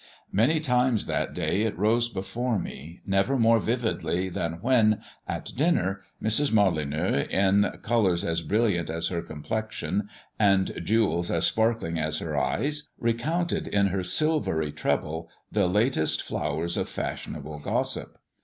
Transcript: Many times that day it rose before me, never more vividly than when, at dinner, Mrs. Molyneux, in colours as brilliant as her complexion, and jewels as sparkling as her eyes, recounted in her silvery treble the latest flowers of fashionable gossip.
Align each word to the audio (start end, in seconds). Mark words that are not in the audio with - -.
Many 0.31 0.59
times 0.59 1.05
that 1.05 1.31
day 1.35 1.61
it 1.61 1.77
rose 1.77 2.09
before 2.09 2.57
me, 2.57 3.01
never 3.05 3.37
more 3.37 3.59
vividly 3.59 4.29
than 4.29 4.53
when, 4.53 4.99
at 5.27 5.51
dinner, 5.55 6.01
Mrs. 6.19 6.51
Molyneux, 6.51 7.27
in 7.29 7.69
colours 7.83 8.25
as 8.25 8.41
brilliant 8.41 8.89
as 8.89 9.09
her 9.09 9.21
complexion, 9.21 10.09
and 10.39 10.71
jewels 10.83 11.29
as 11.29 11.45
sparkling 11.45 11.99
as 11.99 12.17
her 12.17 12.35
eyes, 12.35 12.89
recounted 12.97 13.67
in 13.67 13.89
her 13.89 14.01
silvery 14.01 14.71
treble 14.71 15.29
the 15.51 15.67
latest 15.67 16.23
flowers 16.23 16.77
of 16.77 16.89
fashionable 16.89 17.59
gossip. 17.59 18.17